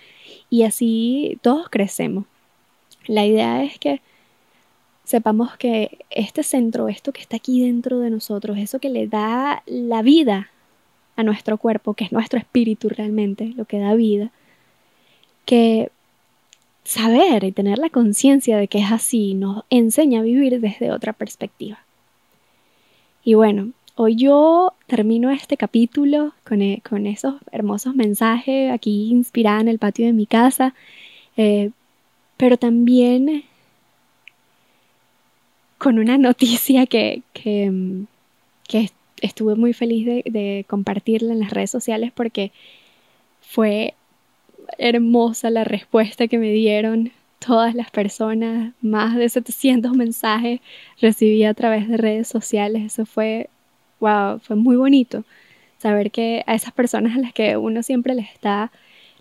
Y 0.50 0.64
así 0.64 1.38
todos 1.42 1.70
crecemos. 1.70 2.26
La 3.10 3.26
idea 3.26 3.64
es 3.64 3.80
que 3.80 4.02
sepamos 5.04 5.58
que 5.58 5.98
este 6.12 6.44
centro, 6.44 6.88
esto 6.88 7.12
que 7.12 7.22
está 7.22 7.38
aquí 7.38 7.62
dentro 7.64 8.00
de 8.00 8.12
nosotros, 8.12 8.58
eso 8.60 8.78
que 8.80 8.90
le 8.90 9.08
da 9.08 9.64
la 9.66 10.04
vida 10.04 10.52
a 11.16 11.24
nuestro 11.24 11.58
cuerpo, 11.58 11.96
que 11.96 12.04
es 12.04 12.12
nuestro 12.12 12.38
espíritu 12.38 12.88
realmente, 12.88 13.54
lo 13.58 13.66
que 13.66 13.80
da 13.80 13.96
vida, 13.96 14.32
que 15.46 15.92
saber 16.84 17.44
y 17.44 17.52
tener 17.52 17.80
la 17.80 17.90
conciencia 17.90 18.58
de 18.58 18.68
que 18.68 18.80
es 18.80 18.92
así 18.92 19.34
nos 19.34 19.64
enseña 19.72 20.20
a 20.20 20.24
vivir 20.24 20.62
desde 20.62 20.92
otra 20.92 21.14
perspectiva. 21.14 21.80
Y 23.24 23.34
bueno, 23.34 23.74
Hoy 24.02 24.16
yo 24.16 24.76
termino 24.88 25.30
este 25.30 25.58
capítulo 25.58 26.32
con, 26.48 26.62
e, 26.62 26.82
esos 27.04 27.36
hermosos 27.52 27.96
mensajes 27.96 28.72
aquí 28.72 29.10
inspirada 29.10 29.60
en 29.60 29.68
el 29.68 29.78
patio 29.78 30.06
de 30.06 30.14
mi 30.14 30.26
casa, 30.26 30.74
eh, 31.36 31.72
pero 32.40 32.56
también 32.56 33.44
con 35.78 36.00
una 36.00 36.18
noticia 36.18 36.86
que, 36.86 37.22
que, 37.34 37.84
estuve 39.22 39.56
muy 39.56 39.74
feliz 39.74 40.06
de, 40.06 40.66
compartirla 40.70 41.34
en 41.34 41.42
las 41.42 41.50
redes 41.50 41.70
sociales 41.70 42.14
porque 42.16 42.54
fue 43.42 43.94
hermosa 44.78 45.50
la 45.50 45.66
respuesta 45.66 46.30
que 46.30 46.38
me 46.38 46.54
dieron 46.54 47.12
todas 47.40 47.76
las 47.76 47.92
personas, 47.92 48.74
más 48.82 49.18
de 49.18 49.28
700 49.28 49.92
mensajes 49.92 50.62
recibí 51.02 51.44
a 51.44 51.54
través 51.54 51.90
de 51.90 51.98
redes 51.98 52.30
sociales, 52.30 52.94
eso 52.94 53.06
fue 53.06 53.50
fue 54.00 54.56
muy 54.56 54.78
bonito 54.78 55.26
saber 55.78 56.10
que 56.10 56.44
a 56.48 56.56
esas 56.56 56.72
personas 56.72 57.18
a 57.18 57.20
las 57.20 57.34
que 57.34 57.58
uno 57.58 57.84
siempre 57.84 58.16
les 58.16 58.30
está, 58.32 58.72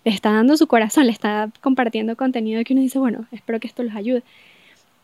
les 0.09 0.15
está 0.15 0.31
dando 0.31 0.57
su 0.57 0.65
corazón, 0.65 1.05
le 1.05 1.11
está 1.11 1.51
compartiendo 1.61 2.15
contenido 2.15 2.63
que 2.63 2.73
uno 2.73 2.81
dice, 2.81 2.97
bueno, 2.97 3.27
espero 3.31 3.59
que 3.59 3.67
esto 3.67 3.83
los 3.83 3.95
ayude. 3.95 4.23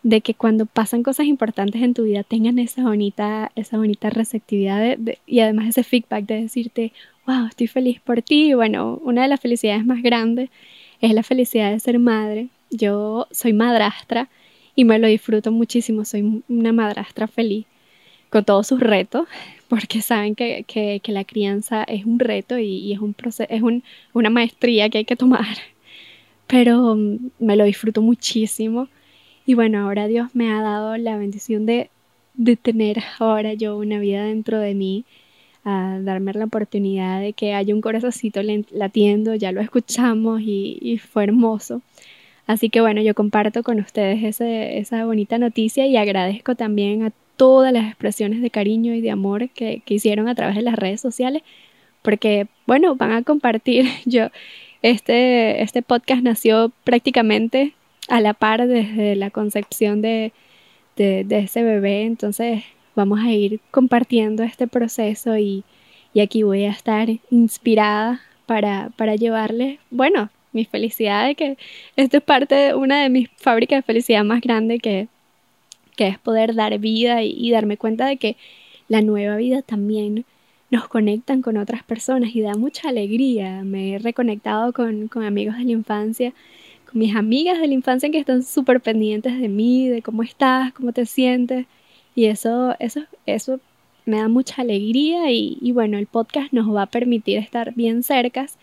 De 0.02 0.22
que 0.22 0.34
cuando 0.34 0.66
pasan 0.66 1.04
cosas 1.04 1.28
importantes 1.28 1.84
en 1.84 1.94
tu 1.94 2.06
vida 2.06 2.24
tengan 2.24 2.58
esa 2.58 2.82
bonita, 2.82 3.52
esa 3.56 3.78
bonita 3.78 4.10
receptividad 4.10 4.98
y 5.28 5.40
además 5.42 5.68
ese 5.70 5.84
feedback 5.84 6.26
de 6.26 6.42
decirte, 6.42 6.92
wow, 7.28 7.46
estoy 7.46 7.68
feliz 7.68 8.00
por 8.02 8.24
ti. 8.24 8.56
Bueno, 8.56 9.00
una 9.04 9.22
de 9.22 9.28
las 9.28 9.40
felicidades 9.40 9.86
más 9.86 10.02
grandes 10.02 10.50
es 11.02 11.14
la 11.14 11.22
felicidad 11.22 11.72
de 11.72 11.80
ser 11.80 12.00
madre. 12.00 12.48
Yo 12.72 13.28
soy 13.30 13.54
madrastra 13.54 14.28
y 14.76 14.86
me 14.86 14.98
lo 14.98 15.08
disfruto 15.08 15.52
muchísimo, 15.52 16.04
soy 16.04 16.44
una 16.50 16.74
madrastra 16.74 17.28
feliz 17.28 17.68
con 18.30 18.44
todos 18.46 18.68
sus 18.68 18.80
retos, 18.80 19.28
porque 19.68 20.02
saben 20.02 20.36
que, 20.36 20.64
que, 20.68 21.00
que 21.04 21.12
la 21.12 21.24
crianza 21.24 21.84
es 21.84 22.06
un 22.06 22.20
reto 22.20 22.58
y, 22.60 22.94
es, 22.94 23.00
un 23.00 23.14
proceso, 23.14 23.50
es 23.50 23.62
un, 23.62 23.84
una 24.14 24.30
maestría 24.30 24.90
que 24.90 25.00
hay 25.00 25.06
que 25.06 25.16
tomar. 25.16 25.58
Pero 26.48 26.96
mm, 26.96 27.32
me 27.40 27.56
lo 27.56 27.66
disfruto 27.66 28.02
muchísimo. 28.02 28.88
Y 29.46 29.54
bueno, 29.56 29.80
ahora 29.80 30.08
Dios 30.08 30.30
me 30.34 30.52
ha 30.52 30.62
dado 30.62 30.98
la 30.98 31.18
bendición 31.18 31.66
de, 31.66 31.90
de 32.34 32.56
tener 32.56 33.04
ahora 33.20 33.54
yo 33.54 33.78
una 33.78 34.00
vida 34.00 34.24
dentro 34.24 34.60
de 34.60 34.74
mí, 34.76 35.06
a 35.64 36.00
darme 36.02 36.34
la 36.34 36.46
oportunidad 36.46 37.22
de 37.22 37.34
que 37.34 37.54
haya 37.56 37.74
un 37.74 37.82
corazoncito 37.82 38.42
latiendo, 38.72 39.34
ya 39.34 39.52
lo 39.52 39.62
escuchamos 39.62 40.42
y, 40.42 40.78
y 40.82 41.00
fue 41.00 41.24
hermoso. 41.24 41.82
Así 42.48 42.70
que 42.70 42.82
bueno, 42.82 43.02
yo 43.02 43.16
comparto 43.16 43.64
con 43.64 43.80
ustedes 43.80 44.24
ese, 44.24 44.78
esa 44.78 45.06
bonita 45.06 45.38
noticia 45.40 45.88
y 45.88 45.98
agradezco 45.98 46.56
también 46.56 47.04
a 47.04 47.12
todas 47.36 47.74
las 47.74 47.86
expresiones 47.86 48.42
de 48.42 48.50
cariño 48.50 48.94
y 48.94 49.02
de 49.02 49.12
amor 49.12 49.50
que, 49.50 49.82
hicieron 49.88 50.28
a 50.28 50.36
través 50.36 50.56
de 50.56 50.62
las 50.62 50.76
redes 50.76 51.02
sociales, 51.02 51.44
porque, 52.02 52.48
bueno, 52.68 52.96
van 52.96 53.12
a 53.12 53.24
compartir. 53.24 53.86
Yo, 54.06 54.30
este, 54.82 55.62
este 55.64 55.82
podcast 55.82 56.22
nació 56.24 56.72
prácticamente 56.84 57.74
a 58.08 58.22
la 58.22 58.34
par 58.34 58.68
desde 58.68 59.16
la 59.16 59.32
concepción 59.32 60.02
de, 60.02 60.32
de, 60.96 61.26
ese 61.30 61.64
bebé, 61.64 62.04
entonces 62.04 62.64
vamos 62.96 63.20
a 63.20 63.32
ir 63.32 63.60
compartiendo 63.72 64.44
este 64.44 64.68
proceso 64.68 65.38
y, 65.38 65.64
y 66.14 66.22
aquí 66.22 66.44
voy 66.44 66.66
a 66.66 66.70
estar 66.72 67.10
inspirada 67.32 68.22
para, 68.46 68.92
para 68.96 69.16
llevarles, 69.16 69.80
bueno, 69.90 70.30
mi 70.54 70.66
felicidad 70.66 71.28
de 71.28 71.36
que 71.36 71.58
esto 71.96 72.18
es 72.18 72.24
parte 72.24 72.56
de 72.56 72.76
una 72.76 73.02
de 73.02 73.10
mis 73.10 73.30
fábricas 73.38 73.80
de 73.80 73.84
felicidad 73.84 74.24
más 74.24 74.40
grandes 74.40 74.82
que, 74.82 75.10
que 75.96 76.08
es 76.08 76.20
poder 76.20 76.56
dar 76.56 76.78
vida 76.80 77.24
y, 77.24 77.50
darme 77.52 77.78
cuenta 77.78 78.06
de 78.08 78.18
que 78.18 78.38
la 78.88 79.02
nueva 79.02 79.38
vida 79.38 79.62
también 79.62 80.26
nos 80.72 80.88
conectan 80.88 81.42
con 81.42 81.58
otras 81.58 81.84
personas 81.84 82.36
y 82.36 82.42
da 82.42 82.56
mucha 82.56 82.90
alegría. 82.90 83.64
Me 83.64 83.94
he 83.94 84.00
reconectado 84.00 84.74
con, 84.74 85.08
con 85.08 85.24
amigos 85.24 85.58
de 85.58 85.66
la 85.66 85.72
infancia, 85.72 86.34
con 86.90 87.00
mis 87.00 87.16
amigas 87.16 87.60
de 87.60 87.68
la 87.68 87.74
infancia 87.74 88.12
que 88.12 88.20
están 88.20 88.44
súper 88.44 88.82
pendientes 88.82 89.40
de 89.40 89.50
mí, 89.50 89.88
de 89.90 90.02
cómo 90.02 90.24
estás, 90.24 90.74
cómo 90.74 90.92
te 90.94 91.06
sientes. 91.06 91.66
Y 92.16 92.26
eso, 92.26 92.76
eso, 92.80 93.02
eso 93.26 93.60
me 94.06 94.18
da 94.18 94.28
mucha 94.30 94.62
alegría 94.62 95.32
y, 95.32 95.72
bueno, 95.74 95.98
el 95.98 96.08
podcast 96.08 96.54
nos 96.54 96.74
va 96.74 96.84
a 96.84 96.86
permitir 96.88 97.38
estar 97.40 97.74
bien 97.74 98.04
cercas 98.04 98.58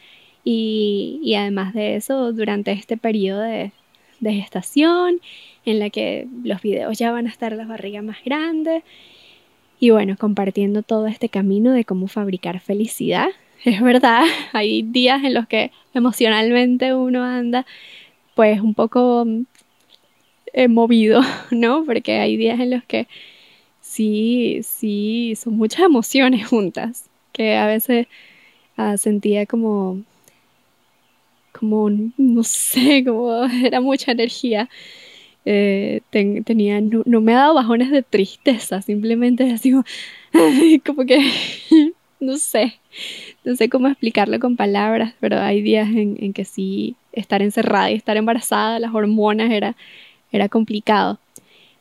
y, 0.44 1.20
y 1.22 1.34
además 1.34 1.74
de 1.74 1.96
eso, 1.96 2.32
durante 2.32 2.72
este 2.72 2.96
periodo 2.96 3.40
de, 3.40 3.72
de 4.22 4.34
gestación 4.34 5.20
en 5.66 5.78
la 5.78 5.90
que 5.90 6.26
los 6.44 6.62
videos 6.62 6.98
ya 6.98 7.12
van 7.12 7.26
a 7.26 7.30
estar 7.30 7.52
las 7.52 7.68
barrigas 7.68 8.02
más 8.02 8.18
grandes. 8.24 8.82
Y 9.78 9.90
bueno, 9.90 10.16
compartiendo 10.16 10.82
todo 10.82 11.08
este 11.08 11.28
camino 11.28 11.72
de 11.72 11.84
cómo 11.84 12.08
fabricar 12.08 12.60
felicidad. 12.60 13.28
Es 13.64 13.80
verdad, 13.80 14.24
hay 14.52 14.82
días 14.82 15.22
en 15.22 15.34
los 15.34 15.46
que 15.46 15.70
emocionalmente 15.94 16.94
uno 16.94 17.22
anda 17.22 17.64
pues 18.34 18.60
un 18.60 18.74
poco 18.74 19.24
eh, 20.52 20.68
movido, 20.68 21.20
¿no? 21.50 21.84
Porque 21.84 22.18
hay 22.18 22.36
días 22.36 22.58
en 22.60 22.70
los 22.70 22.84
que 22.84 23.06
sí, 23.80 24.60
sí, 24.64 25.34
son 25.36 25.56
muchas 25.56 25.80
emociones 25.80 26.46
juntas, 26.48 27.08
que 27.32 27.56
a 27.56 27.66
veces 27.66 28.06
ah, 28.76 28.96
sentía 28.96 29.46
como, 29.46 30.02
como, 31.52 31.90
no 32.16 32.42
sé, 32.42 33.04
como 33.06 33.44
era 33.44 33.80
mucha 33.80 34.12
energía 34.12 34.68
eh, 35.44 36.02
tenía, 36.10 36.80
no, 36.80 37.20
me 37.20 37.34
ha 37.34 37.38
dado 37.38 37.54
bajones 37.54 37.90
de 37.90 38.02
tristeza, 38.02 38.80
simplemente 38.82 39.50
así 39.50 39.72
como, 39.72 39.84
que, 41.06 41.32
no 42.20 42.38
sé, 42.38 42.78
no 43.44 43.56
sé 43.56 43.68
cómo 43.68 43.88
explicarlo 43.88 44.38
con 44.38 44.56
palabras, 44.56 45.14
pero 45.20 45.40
hay 45.40 45.62
días 45.62 45.88
en, 45.88 46.32
que 46.32 46.44
sí, 46.44 46.96
estar 47.12 47.42
encerrada 47.42 47.90
y 47.90 47.94
estar 47.94 48.16
embarazada, 48.16 48.78
las 48.78 48.94
hormonas 48.94 49.50
era, 49.50 49.76
era 50.30 50.48
complicado. 50.48 51.18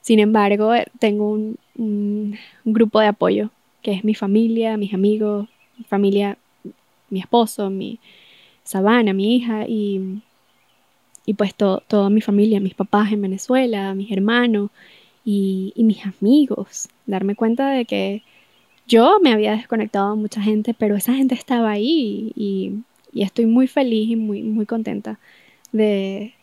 Sin 0.01 0.19
embargo, 0.19 0.73
eh, 0.73 0.88
tengo 0.99 1.31
un, 1.31 2.38
grupo 2.65 2.99
de 2.99 3.07
apoyo, 3.07 3.51
que 3.84 3.93
es 3.93 4.03
mi 4.03 4.15
familia, 4.15 4.77
mis 4.77 4.93
amigos, 4.93 5.47
mi 5.77 5.84
familia, 5.86 6.38
mi 7.10 7.19
esposo, 7.19 7.69
mi 7.69 7.99
Sabana, 8.63 9.13
mi 9.13 9.36
hija, 9.36 9.65
y 9.67 10.21
y 11.26 11.34
pues 11.34 11.54
toda 11.56 12.10
mi 12.10 12.21
familia, 12.21 12.60
mis 12.60 12.74
papás 12.74 13.12
en 13.12 13.21
Venezuela, 13.21 13.93
mis 13.93 14.12
hermanos 14.12 14.69
y, 15.24 15.74
mis 15.78 16.00
amigos. 16.06 16.89
Darme 17.06 17.36
cuenta 17.36 17.69
de 17.71 17.86
que 17.86 18.24
yo 18.88 19.19
me 19.21 19.32
había 19.32 19.52
desconectado 19.54 20.15
de 20.15 20.21
mucha 20.21 20.41
gente, 20.41 20.74
pero 20.74 20.95
esa 20.95 21.13
gente 21.13 21.36
estaba 21.36 21.71
ahí 21.71 22.32
y, 22.36 22.74
estoy 23.13 23.45
muy 23.45 23.67
feliz 23.67 24.10
y 24.10 24.15
muy, 24.15 24.41
muy 24.41 24.65
contenta 24.65 25.19
de, 25.71 26.34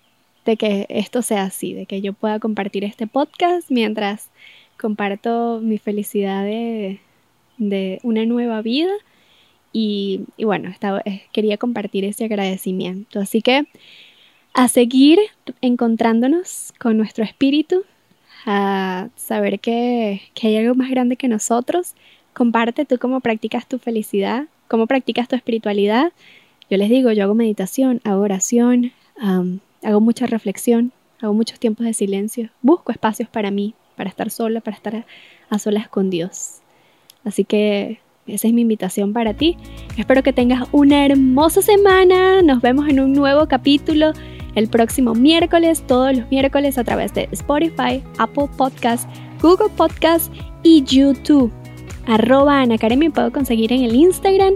de 0.45 0.57
que 0.57 0.87
esto 0.91 1.23
sea 1.23 1.45
así, 1.45 1.73
de 1.73 1.87
que 1.87 2.01
yo 2.01 2.13
pueda 2.13 2.39
compartir 2.41 2.85
este 2.85 3.07
podcast 3.07 3.71
mientras 3.71 4.31
comparto 4.79 5.61
mi 5.63 5.79
felicidad 5.79 6.45
de, 6.45 7.01
de 7.57 8.01
una 8.03 8.27
nueva 8.27 8.63
vida. 8.63 8.93
Y, 9.73 10.25
bueno, 10.39 10.73
eh, 11.05 11.23
quería 11.33 11.59
compartir 11.59 12.05
ese 12.05 12.25
agradecimiento. 12.25 13.21
Así 13.21 13.43
que 13.43 13.67
a 14.55 14.69
seguir 14.69 15.19
encontrándonos 15.61 16.73
con 16.79 16.97
nuestro 16.97 17.25
espíritu, 17.25 17.85
a 18.47 19.09
saber 19.17 19.61
que, 19.61 20.23
hay 20.43 20.57
algo 20.57 20.75
más 20.75 20.91
grande 20.91 21.17
que 21.17 21.29
nosotros, 21.29 21.95
comparte 22.33 22.85
tú 22.85 22.99
cómo 22.99 23.21
practicas 23.21 23.69
tu 23.69 23.79
felicidad, 23.79 24.47
cómo 24.69 24.87
practicas 24.87 25.29
tu 25.29 25.37
espiritualidad. 25.37 26.13
Yo 26.71 26.77
les 26.77 26.89
digo, 26.89 27.13
yo 27.13 27.25
hago 27.25 27.35
meditación, 27.35 28.01
hago 28.05 28.23
oración, 28.23 28.93
hago 29.83 30.01
mucha 30.01 30.27
reflexión, 30.27 30.93
hago 31.21 31.35
muchos 31.35 31.59
tiempos 31.59 31.87
de 31.87 31.95
silencio, 31.95 32.51
busco 32.63 32.93
espacios 32.93 33.29
para 33.29 33.51
mí, 33.51 33.75
para 33.97 34.09
estar 34.09 34.31
sola, 34.31 34.61
para 34.61 34.77
estar 34.77 35.05
a 35.51 35.59
solas 35.59 35.89
con 35.89 36.11
Dios. 36.11 36.61
Así 37.25 37.45
que 37.45 38.01
esa 38.29 38.49
es 38.49 38.55
mi 38.55 38.62
invitación 38.62 39.12
para 39.12 39.35
ti. 39.35 39.57
Espero 39.97 40.23
que 40.23 40.33
tengas 40.33 40.69
una 40.73 41.05
hermosa 41.05 41.62
semana. 41.62 42.43
Nos 42.43 42.61
vemos 42.61 42.88
en 42.88 43.01
un 43.01 43.12
nuevo 43.12 43.49
capítulo 43.49 44.12
el 44.55 44.69
próximo 44.69 45.14
miércoles, 45.14 45.85
todos 45.87 46.17
los 46.17 46.31
miércoles 46.31 46.79
a 46.79 46.85
través 46.85 47.14
de 47.14 47.29
Spotify, 47.33 48.03
Apple 48.19 48.49
Podcast, 48.57 49.09
Google 49.41 49.71
Podcast 49.77 50.33
y 50.62 50.83
YouTube. 50.85 51.53
Arroba 52.07 52.62
Ana 52.62 52.77
me 52.97 53.11
puedo 53.11 53.31
conseguir 53.31 53.73
en 53.73 53.83
el 53.83 53.95
Instagram 53.95 54.55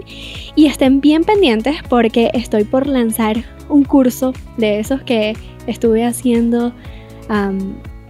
y 0.55 0.65
estén 0.65 1.01
bien 1.01 1.23
pendientes 1.23 1.75
porque 1.87 2.31
estoy 2.33 2.63
por 2.63 2.87
lanzar 2.87 3.43
un 3.69 3.83
curso 3.83 4.33
de 4.57 4.79
esos 4.79 5.03
que 5.03 5.35
estuve 5.67 6.03
haciendo 6.03 6.73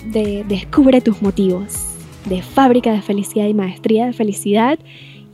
de 0.05 0.45
Descubre 0.47 1.01
tus 1.01 1.21
motivos, 1.21 1.95
de 2.25 2.41
fábrica 2.41 2.93
de 2.93 3.01
felicidad 3.01 3.47
y 3.47 3.53
maestría 3.53 4.05
de 4.05 4.13
felicidad 4.13 4.79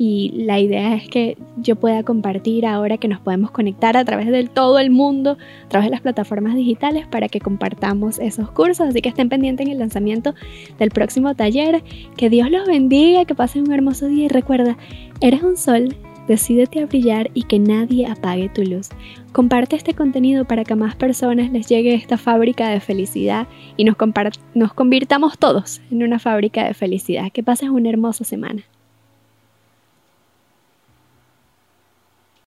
y 0.01 0.31
la 0.45 0.61
idea 0.61 0.95
es 0.95 1.09
que 1.09 1.37
yo 1.57 1.75
pueda 1.75 2.03
compartir 2.03 2.65
ahora 2.65 2.97
que 2.97 3.09
nos 3.09 3.19
podemos 3.19 3.51
conectar 3.51 3.97
a 3.97 4.05
través 4.05 4.27
de 4.27 4.45
todo 4.47 4.79
el 4.79 4.91
mundo, 4.91 5.37
a 5.65 5.67
través 5.67 5.87
de 5.87 5.91
las 5.91 5.99
plataformas 5.99 6.55
digitales 6.55 7.05
para 7.05 7.27
que 7.27 7.41
compartamos 7.41 8.17
esos 8.17 8.49
cursos. 8.49 8.87
Así 8.87 9.01
que 9.01 9.09
estén 9.09 9.27
pendientes 9.27 9.67
en 9.67 9.73
el 9.73 9.79
lanzamiento 9.79 10.35
del 10.79 10.91
próximo 10.91 11.35
taller. 11.35 11.83
Que 12.15 12.29
Dios 12.29 12.49
los 12.49 12.65
bendiga, 12.65 13.25
que 13.25 13.35
pasen 13.35 13.63
un 13.63 13.73
hermoso 13.73 14.07
día 14.07 14.23
y 14.23 14.27
recuerda, 14.29 14.77
eres 15.19 15.43
un 15.43 15.57
sol, 15.57 15.93
decídete 16.29 16.79
a 16.79 16.85
brillar 16.85 17.29
y 17.33 17.43
que 17.43 17.59
nadie 17.59 18.07
apague 18.07 18.47
tu 18.47 18.63
luz. 18.63 18.87
Comparte 19.33 19.75
este 19.75 19.95
contenido 19.95 20.45
para 20.45 20.63
que 20.63 20.71
a 20.71 20.77
más 20.77 20.95
personas 20.95 21.51
les 21.51 21.67
llegue 21.67 21.93
esta 21.93 22.17
fábrica 22.17 22.69
de 22.69 22.79
felicidad 22.79 23.49
y 23.75 23.83
nos, 23.83 23.97
nos 24.53 24.73
convirtamos 24.73 25.37
todos 25.37 25.81
en 25.91 26.03
una 26.03 26.19
fábrica 26.19 26.63
de 26.63 26.73
felicidad. 26.73 27.33
Que 27.33 27.43
pases 27.43 27.67
una 27.67 27.89
hermosa 27.89 28.23
semana. 28.23 28.63